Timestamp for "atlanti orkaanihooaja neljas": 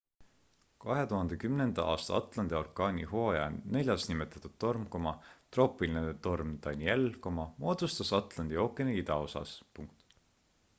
2.21-4.07